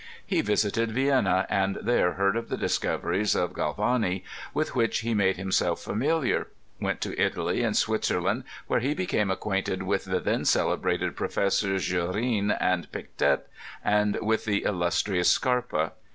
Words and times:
He 0.25 0.41
visited 0.41 0.93
Vienna, 0.93 1.45
and 1.47 1.75
there 1.79 2.13
heard 2.13 2.35
of 2.35 2.49
the 2.49 2.57
discoveries 2.57 3.35
of 3.35 3.53
Galvani, 3.53 4.23
with 4.51 4.73
which 4.75 5.01
he 5.01 5.13
made 5.13 5.37
himself 5.37 5.79
familiar; 5.79 6.47
went 6.79 7.01
to 7.01 7.15
Italy 7.21 7.61
and 7.61 7.77
Switzerland, 7.77 8.43
where 8.65 8.79
he 8.79 8.95
be 8.95 9.05
came 9.05 9.29
acquainted 9.29 9.83
with 9.83 10.05
the 10.05 10.19
then 10.19 10.43
celebrated 10.43 11.15
Professors 11.15 11.85
Jurine 11.87 12.49
and 12.49 12.91
Pictet, 12.91 13.47
and 13.85 14.17
with 14.23 14.45
the 14.45 14.63
illustrious 14.63 15.29
Scarpa. 15.29 15.91